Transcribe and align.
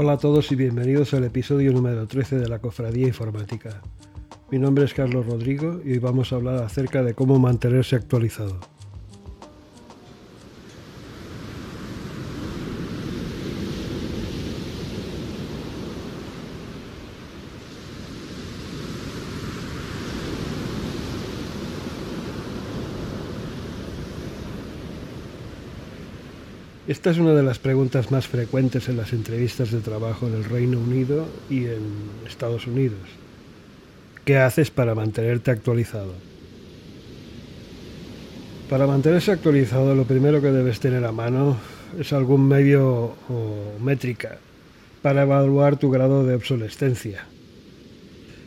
Hola 0.00 0.12
a 0.12 0.16
todos 0.18 0.52
y 0.52 0.54
bienvenidos 0.54 1.12
al 1.12 1.24
episodio 1.24 1.72
número 1.72 2.06
13 2.06 2.38
de 2.38 2.48
la 2.48 2.60
Cofradía 2.60 3.08
Informática. 3.08 3.82
Mi 4.48 4.58
nombre 4.58 4.84
es 4.84 4.94
Carlos 4.94 5.26
Rodrigo 5.26 5.80
y 5.84 5.90
hoy 5.90 5.98
vamos 5.98 6.32
a 6.32 6.36
hablar 6.36 6.62
acerca 6.62 7.02
de 7.02 7.14
cómo 7.14 7.40
mantenerse 7.40 7.96
actualizado. 7.96 8.60
Esta 26.88 27.10
es 27.10 27.18
una 27.18 27.34
de 27.34 27.42
las 27.42 27.58
preguntas 27.58 28.10
más 28.10 28.26
frecuentes 28.26 28.88
en 28.88 28.96
las 28.96 29.12
entrevistas 29.12 29.70
de 29.70 29.80
trabajo 29.80 30.26
en 30.26 30.32
el 30.32 30.44
Reino 30.44 30.78
Unido 30.78 31.26
y 31.50 31.66
en 31.66 31.82
Estados 32.26 32.66
Unidos. 32.66 33.00
¿Qué 34.24 34.38
haces 34.38 34.70
para 34.70 34.94
mantenerte 34.94 35.50
actualizado? 35.50 36.14
Para 38.70 38.86
mantenerse 38.86 39.32
actualizado 39.32 39.94
lo 39.94 40.04
primero 40.04 40.40
que 40.40 40.50
debes 40.50 40.80
tener 40.80 41.04
a 41.04 41.12
mano 41.12 41.58
es 42.00 42.14
algún 42.14 42.48
medio 42.48 43.16
o 43.28 43.78
métrica 43.78 44.38
para 45.02 45.24
evaluar 45.24 45.76
tu 45.76 45.90
grado 45.90 46.24
de 46.24 46.36
obsolescencia. 46.36 47.26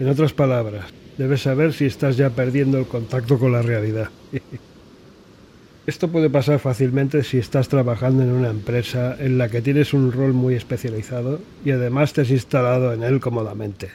En 0.00 0.08
otras 0.08 0.32
palabras, 0.32 0.86
debes 1.18 1.42
saber 1.42 1.74
si 1.74 1.84
estás 1.84 2.16
ya 2.16 2.30
perdiendo 2.30 2.78
el 2.78 2.86
contacto 2.86 3.38
con 3.38 3.52
la 3.52 3.60
realidad. 3.60 4.08
Esto 5.84 6.06
puede 6.06 6.30
pasar 6.30 6.60
fácilmente 6.60 7.24
si 7.24 7.38
estás 7.38 7.68
trabajando 7.68 8.22
en 8.22 8.30
una 8.30 8.50
empresa 8.50 9.16
en 9.18 9.36
la 9.36 9.48
que 9.48 9.62
tienes 9.62 9.92
un 9.92 10.12
rol 10.12 10.32
muy 10.32 10.54
especializado 10.54 11.40
y 11.64 11.72
además 11.72 12.12
te 12.12 12.20
has 12.20 12.30
instalado 12.30 12.92
en 12.92 13.02
él 13.02 13.18
cómodamente. 13.18 13.90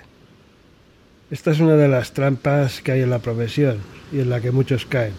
Esta 1.32 1.52
es 1.52 1.62
una 1.62 1.76
de 1.76 1.88
las 1.88 2.12
trampas 2.12 2.82
que 2.82 2.92
hay 2.92 3.02
en 3.04 3.10
la 3.10 3.20
profesión 3.20 3.78
y 4.12 4.20
en 4.20 4.30
la 4.30 4.42
que 4.42 4.52
muchos 4.52 4.86
caen. 4.86 5.14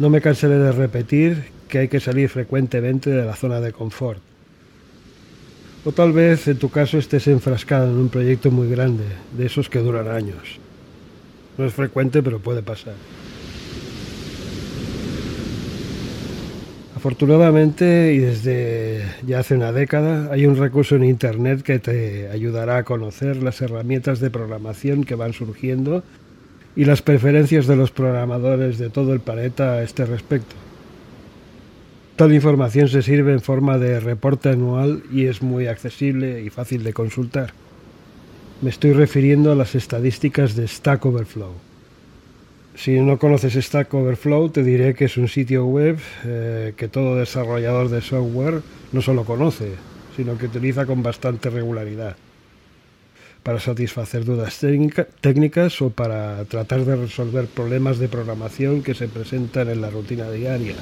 No 0.00 0.10
me 0.10 0.20
cansaré 0.20 0.58
de 0.58 0.72
repetir 0.72 1.44
que 1.68 1.78
hay 1.78 1.88
que 1.88 2.00
salir 2.00 2.28
frecuentemente 2.28 3.10
de 3.10 3.24
la 3.24 3.36
zona 3.36 3.60
de 3.60 3.70
confort. 3.70 4.20
O 5.84 5.92
tal 5.92 6.12
vez 6.12 6.48
en 6.48 6.58
tu 6.58 6.70
caso 6.70 6.98
estés 6.98 7.28
enfrascado 7.28 7.86
en 7.86 7.98
un 7.98 8.08
proyecto 8.08 8.50
muy 8.50 8.68
grande, 8.68 9.04
de 9.36 9.46
esos 9.46 9.70
que 9.70 9.78
duran 9.78 10.08
años. 10.08 10.58
No 11.56 11.64
es 11.64 11.72
frecuente, 11.72 12.20
pero 12.20 12.40
puede 12.40 12.62
pasar. 12.62 12.94
Afortunadamente 17.00 18.12
y 18.12 18.18
desde 18.18 19.06
ya 19.26 19.38
hace 19.38 19.54
una 19.54 19.72
década 19.72 20.30
hay 20.30 20.44
un 20.44 20.58
recurso 20.58 20.96
en 20.96 21.04
Internet 21.04 21.62
que 21.62 21.78
te 21.78 22.28
ayudará 22.28 22.76
a 22.76 22.84
conocer 22.84 23.42
las 23.42 23.62
herramientas 23.62 24.20
de 24.20 24.28
programación 24.28 25.04
que 25.04 25.14
van 25.14 25.32
surgiendo 25.32 26.04
y 26.76 26.84
las 26.84 27.00
preferencias 27.00 27.66
de 27.66 27.76
los 27.76 27.90
programadores 27.90 28.76
de 28.76 28.90
todo 28.90 29.14
el 29.14 29.20
planeta 29.20 29.72
a 29.72 29.82
este 29.82 30.04
respecto. 30.04 30.54
Tal 32.16 32.34
información 32.34 32.88
se 32.88 33.00
sirve 33.00 33.32
en 33.32 33.40
forma 33.40 33.78
de 33.78 33.98
reporte 33.98 34.50
anual 34.50 35.02
y 35.10 35.24
es 35.24 35.40
muy 35.40 35.68
accesible 35.68 36.42
y 36.42 36.50
fácil 36.50 36.84
de 36.84 36.92
consultar. 36.92 37.54
Me 38.60 38.68
estoy 38.68 38.92
refiriendo 38.92 39.50
a 39.52 39.54
las 39.54 39.74
estadísticas 39.74 40.54
de 40.54 40.68
Stack 40.68 41.06
Overflow. 41.06 41.69
Si 42.82 42.98
no 42.98 43.18
conoces 43.18 43.62
Stack 43.62 43.92
Overflow, 43.92 44.48
te 44.48 44.64
diré 44.64 44.94
que 44.94 45.04
es 45.04 45.18
un 45.18 45.28
sitio 45.28 45.66
web 45.66 45.98
eh, 46.24 46.72
que 46.78 46.88
todo 46.88 47.16
desarrollador 47.16 47.90
de 47.90 48.00
software 48.00 48.62
no 48.92 49.02
solo 49.02 49.26
conoce, 49.26 49.72
sino 50.16 50.38
que 50.38 50.46
utiliza 50.46 50.86
con 50.86 51.02
bastante 51.02 51.50
regularidad 51.50 52.16
para 53.42 53.60
satisfacer 53.60 54.24
dudas 54.24 54.58
técnicas 55.20 55.82
o 55.82 55.90
para 55.90 56.42
tratar 56.46 56.86
de 56.86 56.96
resolver 56.96 57.48
problemas 57.48 57.98
de 57.98 58.08
programación 58.08 58.82
que 58.82 58.94
se 58.94 59.08
presentan 59.08 59.68
en 59.68 59.82
la 59.82 59.90
rutina 59.90 60.30
diaria. 60.30 60.76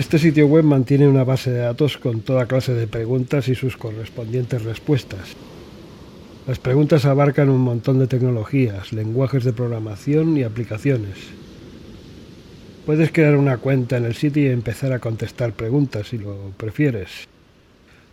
Este 0.00 0.18
sitio 0.18 0.46
web 0.46 0.64
mantiene 0.64 1.06
una 1.06 1.24
base 1.24 1.50
de 1.50 1.58
datos 1.58 1.98
con 1.98 2.22
toda 2.22 2.46
clase 2.46 2.72
de 2.72 2.86
preguntas 2.86 3.48
y 3.48 3.54
sus 3.54 3.76
correspondientes 3.76 4.64
respuestas. 4.64 5.36
Las 6.46 6.58
preguntas 6.58 7.04
abarcan 7.04 7.50
un 7.50 7.60
montón 7.60 7.98
de 7.98 8.06
tecnologías, 8.06 8.94
lenguajes 8.94 9.44
de 9.44 9.52
programación 9.52 10.38
y 10.38 10.42
aplicaciones. 10.42 11.18
Puedes 12.86 13.12
crear 13.12 13.36
una 13.36 13.58
cuenta 13.58 13.98
en 13.98 14.06
el 14.06 14.14
sitio 14.14 14.44
y 14.44 14.46
empezar 14.46 14.94
a 14.94 15.00
contestar 15.00 15.52
preguntas 15.52 16.08
si 16.08 16.16
lo 16.16 16.34
prefieres. 16.56 17.28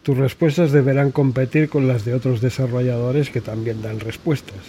Tus 0.04 0.18
respuestas 0.18 0.74
deberán 0.74 1.12
competir 1.12 1.70
con 1.70 1.88
las 1.88 2.04
de 2.04 2.16
otros 2.16 2.42
desarrolladores 2.42 3.30
que 3.30 3.40
también 3.40 3.82
dan 3.82 4.02
respuestas. 4.02 4.60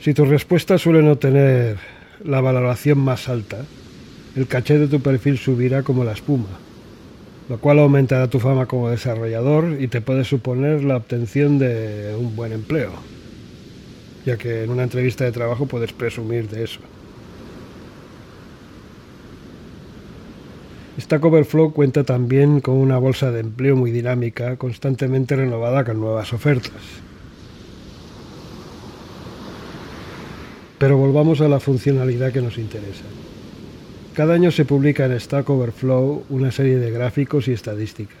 Si 0.00 0.12
tus 0.12 0.28
respuestas 0.28 0.82
suelen 0.82 1.08
obtener 1.08 1.78
la 2.22 2.42
valoración 2.42 2.98
más 2.98 3.30
alta, 3.30 3.64
el 4.36 4.46
caché 4.46 4.78
de 4.78 4.86
tu 4.86 5.00
perfil 5.00 5.38
subirá 5.38 5.82
como 5.82 6.04
la 6.04 6.12
espuma, 6.12 6.48
lo 7.48 7.58
cual 7.58 7.80
aumentará 7.80 8.28
tu 8.28 8.38
fama 8.38 8.66
como 8.66 8.88
desarrollador 8.88 9.76
y 9.80 9.88
te 9.88 10.00
puede 10.00 10.24
suponer 10.24 10.84
la 10.84 10.96
obtención 10.96 11.58
de 11.58 12.14
un 12.18 12.36
buen 12.36 12.52
empleo, 12.52 12.92
ya 14.24 14.36
que 14.36 14.64
en 14.64 14.70
una 14.70 14.84
entrevista 14.84 15.24
de 15.24 15.32
trabajo 15.32 15.66
puedes 15.66 15.92
presumir 15.92 16.48
de 16.48 16.64
eso. 16.64 16.80
Stack 21.00 21.24
Overflow 21.24 21.72
cuenta 21.72 22.04
también 22.04 22.60
con 22.60 22.76
una 22.76 22.98
bolsa 22.98 23.30
de 23.30 23.40
empleo 23.40 23.74
muy 23.74 23.90
dinámica, 23.90 24.56
constantemente 24.56 25.34
renovada 25.34 25.84
con 25.84 25.98
nuevas 25.98 26.32
ofertas. 26.32 26.72
Pero 30.78 30.96
volvamos 30.98 31.40
a 31.40 31.48
la 31.48 31.58
funcionalidad 31.58 32.32
que 32.32 32.42
nos 32.42 32.58
interesa. 32.58 33.04
Cada 34.14 34.34
año 34.34 34.50
se 34.50 34.64
publica 34.64 35.06
en 35.06 35.18
Stack 35.18 35.48
Overflow 35.48 36.24
una 36.30 36.50
serie 36.50 36.78
de 36.78 36.90
gráficos 36.90 37.46
y 37.46 37.52
estadísticas. 37.52 38.18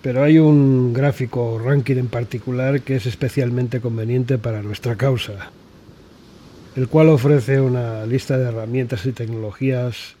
Pero 0.00 0.22
hay 0.22 0.38
un 0.38 0.94
gráfico 0.94 1.52
o 1.52 1.58
ranking 1.58 1.96
en 1.96 2.06
particular 2.06 2.80
que 2.80 2.96
es 2.96 3.04
especialmente 3.04 3.80
conveniente 3.80 4.38
para 4.38 4.62
nuestra 4.62 4.96
causa, 4.96 5.50
el 6.74 6.88
cual 6.88 7.10
ofrece 7.10 7.60
una 7.60 8.06
lista 8.06 8.38
de 8.38 8.48
herramientas 8.48 9.04
y 9.04 9.12
tecnologías 9.12 10.16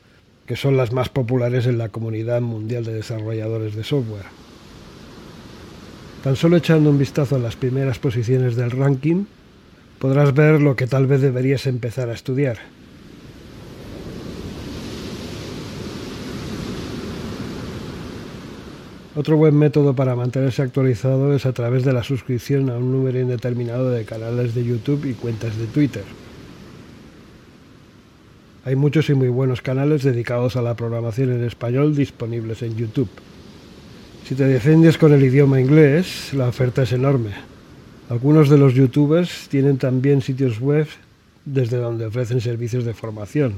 que 0.46 0.56
son 0.56 0.76
las 0.76 0.92
más 0.92 1.08
populares 1.08 1.66
en 1.66 1.78
la 1.78 1.88
comunidad 1.88 2.40
mundial 2.42 2.84
de 2.84 2.94
desarrolladores 2.94 3.74
de 3.74 3.84
software. 3.84 4.26
Tan 6.24 6.36
solo 6.36 6.56
echando 6.56 6.90
un 6.90 6.98
vistazo 6.98 7.36
a 7.36 7.38
las 7.38 7.56
primeras 7.56 7.98
posiciones 7.98 8.56
del 8.56 8.72
ranking, 8.72 9.24
podrás 9.98 10.34
ver 10.34 10.60
lo 10.60 10.76
que 10.76 10.86
tal 10.86 11.06
vez 11.06 11.22
deberías 11.22 11.66
empezar 11.66 12.10
a 12.10 12.14
estudiar. 12.14 12.58
Otro 19.16 19.36
buen 19.38 19.56
método 19.56 19.94
para 19.94 20.14
mantenerse 20.14 20.60
actualizado 20.60 21.34
es 21.34 21.46
a 21.46 21.52
través 21.52 21.82
de 21.84 21.92
la 21.92 22.02
suscripción 22.02 22.68
a 22.68 22.76
un 22.76 22.92
número 22.92 23.18
indeterminado 23.18 23.90
de 23.90 24.04
canales 24.04 24.54
de 24.54 24.64
YouTube 24.64 25.06
y 25.06 25.14
cuentas 25.14 25.56
de 25.56 25.66
Twitter. 25.66 26.04
Hay 28.64 28.76
muchos 28.76 29.08
y 29.08 29.14
muy 29.14 29.28
buenos 29.28 29.62
canales 29.62 30.02
dedicados 30.02 30.56
a 30.56 30.62
la 30.62 30.74
programación 30.74 31.32
en 31.32 31.42
español 31.44 31.96
disponibles 31.96 32.62
en 32.62 32.76
YouTube. 32.76 33.08
Si 34.26 34.34
te 34.34 34.44
defiendes 34.44 34.98
con 34.98 35.14
el 35.14 35.24
idioma 35.24 35.58
inglés, 35.58 36.34
la 36.34 36.48
oferta 36.48 36.82
es 36.82 36.92
enorme. 36.92 37.30
Algunos 38.10 38.50
de 38.50 38.58
los 38.58 38.74
youtubers 38.74 39.48
tienen 39.48 39.78
también 39.78 40.20
sitios 40.20 40.60
web 40.60 40.86
desde 41.46 41.78
donde 41.78 42.04
ofrecen 42.04 42.42
servicios 42.42 42.84
de 42.84 42.92
formación 42.92 43.54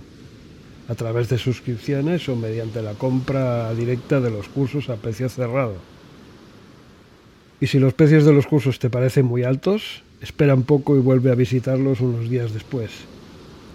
a 0.91 0.95
través 0.97 1.29
de 1.29 1.39
suscripciones 1.39 2.29
o 2.29 2.35
mediante 2.35 2.83
la 2.83 2.95
compra 2.95 3.73
directa 3.75 4.19
de 4.21 4.29
los 4.29 4.49
cursos 4.49 4.91
a 4.91 4.97
precio 4.97 5.29
cerrado. 5.29 5.77
Y 7.61 7.69
si 7.69 7.79
los 7.79 7.95
precios 7.95 8.25
de 8.25 8.33
los 8.33 8.49
cursos 8.49 8.81
te 8.81 8.91
parecen 8.91 9.25
muy 9.25 9.45
altos, 9.45 10.03
espera 10.21 10.53
un 10.53 10.65
poco 10.65 10.97
y 10.97 10.99
vuelve 10.99 11.31
a 11.31 11.37
visitarlos 11.37 12.01
unos 12.01 12.29
días 12.29 12.53
después. 12.53 12.91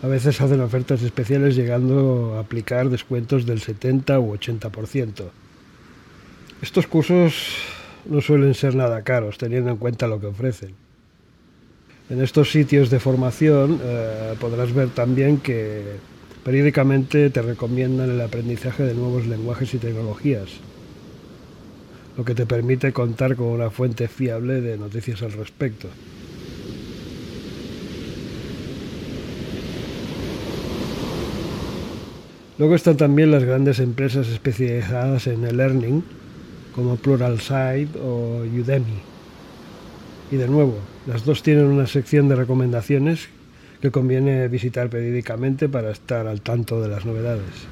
A 0.03 0.07
veces 0.07 0.41
hacen 0.41 0.59
ofertas 0.59 1.03
especiales 1.03 1.55
llegando 1.55 2.35
a 2.35 2.41
aplicar 2.41 2.89
descuentos 2.89 3.45
del 3.45 3.61
70 3.61 4.19
u 4.19 4.35
80%. 4.35 5.23
Estos 6.61 6.85
cursos 6.85 7.55
no 8.03 8.19
suelen 8.19 8.53
ser 8.55 8.75
nada 8.75 9.03
caros 9.03 9.37
teniendo 9.37 9.71
en 9.71 9.77
cuenta 9.77 10.07
lo 10.07 10.19
que 10.19 10.27
ofrecen. 10.27 10.73
En 12.09 12.21
estos 12.21 12.51
sitios 12.51 12.89
de 12.89 12.99
formación 12.99 13.79
eh, 13.81 14.33
podrás 14.37 14.73
ver 14.73 14.89
también 14.89 15.37
que 15.37 15.81
periódicamente 16.45 17.31
te 17.31 17.41
recomiendan 17.41 18.11
el 18.11 18.21
aprendizaje 18.21 18.83
de 18.83 18.93
nuevos 18.93 19.25
lenguajes 19.25 19.73
y 19.73 19.79
tecnologías, 19.79 20.47
lo 22.15 22.23
que 22.23 22.35
te 22.35 22.45
permite 22.45 22.93
contar 22.93 23.35
con 23.35 23.47
una 23.47 23.71
fuente 23.71 24.07
fiable 24.07 24.61
de 24.61 24.77
noticias 24.77 25.23
al 25.23 25.31
respecto. 25.31 25.87
Luego 32.59 32.75
están 32.75 32.95
también 32.95 33.31
las 33.31 33.43
grandes 33.43 33.79
empresas 33.79 34.27
especializadas 34.27 35.25
en 35.25 35.45
el 35.45 35.57
learning, 35.57 36.03
como 36.75 36.95
Pluralsight 36.95 37.95
o 37.95 38.43
Udemy. 38.43 38.99
Y 40.31 40.35
de 40.35 40.47
nuevo, 40.47 40.77
las 41.07 41.25
dos 41.25 41.41
tienen 41.41 41.65
una 41.65 41.87
sección 41.87 42.29
de 42.29 42.35
recomendaciones 42.35 43.29
que 43.85 43.91
conviene 43.91 44.47
visitar 44.47 44.89
periódicamente 44.89 45.69
para 45.69 45.91
estar 45.91 46.25
al 46.25 46.41
tanto 46.41 46.81
de 46.81 46.89
las 46.89 47.05
novedades. 47.05 47.67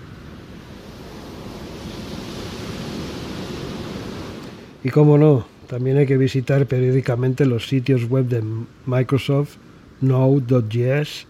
Y 4.83 4.89
como 4.89 5.17
no, 5.17 5.47
también 5.67 5.97
hay 5.97 6.05
que 6.05 6.17
visitar 6.17 6.67
periódicamente 6.67 7.45
los 7.45 7.67
sitios 7.67 8.07
web 8.07 8.25
de 8.25 8.43
Microsoft, 8.85 9.55
Node.js, 10.01 11.25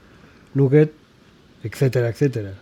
Nugget, 0.53 0.91
etcétera, 1.63 2.09
etcétera 2.09 2.53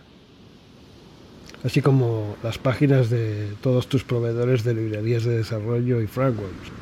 así 1.64 1.80
como 1.80 2.36
las 2.42 2.58
páginas 2.58 3.08
de 3.08 3.52
todos 3.60 3.86
tus 3.86 4.02
proveedores 4.02 4.64
de 4.64 4.74
librerías 4.74 5.24
de 5.24 5.38
desarrollo 5.38 6.00
y 6.00 6.06
frameworks. 6.06 6.81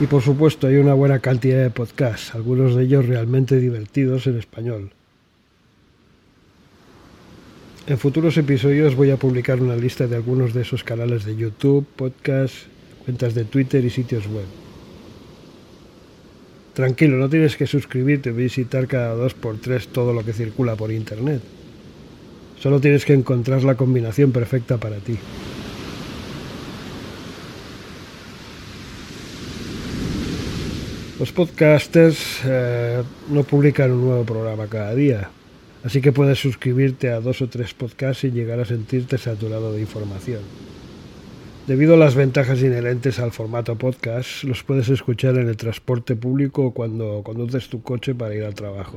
Y 0.00 0.06
por 0.06 0.22
supuesto 0.22 0.66
hay 0.66 0.76
una 0.76 0.94
buena 0.94 1.18
cantidad 1.18 1.62
de 1.62 1.68
podcasts, 1.68 2.34
algunos 2.34 2.74
de 2.74 2.84
ellos 2.84 3.06
realmente 3.06 3.56
divertidos 3.56 4.26
en 4.26 4.38
español. 4.38 4.90
En 7.86 7.98
futuros 7.98 8.38
episodios 8.38 8.94
voy 8.94 9.10
a 9.10 9.18
publicar 9.18 9.60
una 9.60 9.76
lista 9.76 10.06
de 10.06 10.16
algunos 10.16 10.54
de 10.54 10.62
esos 10.62 10.84
canales 10.84 11.26
de 11.26 11.36
YouTube, 11.36 11.86
podcasts, 11.96 12.66
cuentas 13.04 13.34
de 13.34 13.44
Twitter 13.44 13.84
y 13.84 13.90
sitios 13.90 14.26
web. 14.26 14.46
Tranquilo, 16.72 17.18
no 17.18 17.28
tienes 17.28 17.56
que 17.56 17.66
suscribirte 17.66 18.30
y 18.30 18.32
visitar 18.32 18.86
cada 18.86 19.14
dos 19.14 19.34
por 19.34 19.58
tres 19.58 19.88
todo 19.88 20.14
lo 20.14 20.24
que 20.24 20.32
circula 20.32 20.76
por 20.76 20.92
internet. 20.92 21.42
Solo 22.58 22.80
tienes 22.80 23.04
que 23.04 23.12
encontrar 23.12 23.64
la 23.64 23.74
combinación 23.74 24.32
perfecta 24.32 24.78
para 24.78 24.96
ti. 24.96 25.18
Los 31.20 31.32
podcasters 31.32 32.40
eh, 32.46 33.02
no 33.28 33.42
publican 33.44 33.90
un 33.90 34.06
nuevo 34.06 34.24
programa 34.24 34.68
cada 34.68 34.94
día, 34.94 35.28
así 35.84 36.00
que 36.00 36.12
puedes 36.12 36.38
suscribirte 36.38 37.10
a 37.10 37.20
dos 37.20 37.42
o 37.42 37.48
tres 37.50 37.74
podcasts 37.74 38.24
y 38.24 38.30
llegar 38.30 38.58
a 38.58 38.64
sentirte 38.64 39.18
saturado 39.18 39.74
de 39.74 39.82
información. 39.82 40.40
Debido 41.66 41.92
a 41.92 41.98
las 41.98 42.14
ventajas 42.14 42.60
inherentes 42.60 43.18
al 43.18 43.32
formato 43.32 43.76
podcast, 43.76 44.44
los 44.44 44.62
puedes 44.62 44.88
escuchar 44.88 45.36
en 45.36 45.46
el 45.50 45.58
transporte 45.58 46.16
público 46.16 46.64
o 46.64 46.72
cuando 46.72 47.20
conduces 47.22 47.68
tu 47.68 47.82
coche 47.82 48.14
para 48.14 48.34
ir 48.34 48.44
al 48.44 48.54
trabajo. 48.54 48.96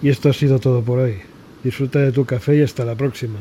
Y 0.00 0.08
esto 0.08 0.28
ha 0.28 0.32
sido 0.32 0.58
todo 0.58 0.82
por 0.82 0.98
hoy. 0.98 1.16
Disfruta 1.64 1.98
de 1.98 2.12
tu 2.12 2.24
café 2.24 2.56
y 2.56 2.62
hasta 2.62 2.84
la 2.84 2.94
próxima. 2.94 3.40